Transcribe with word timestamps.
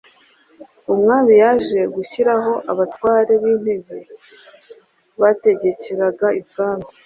Umwami 0.93 1.33
yaje 1.41 1.79
gushyiraho 1.95 2.53
abatware 2.71 3.31
b'Intebe 3.41 3.99
bategekeraga 5.21 6.27
i 6.39 6.41
Bwami 6.47 6.87